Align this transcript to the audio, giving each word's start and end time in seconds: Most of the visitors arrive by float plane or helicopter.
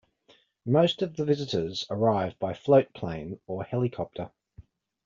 Most 0.65 1.03
of 1.03 1.15
the 1.15 1.23
visitors 1.23 1.85
arrive 1.91 2.33
by 2.39 2.55
float 2.55 2.91
plane 2.91 3.39
or 3.45 3.63
helicopter. 3.63 4.31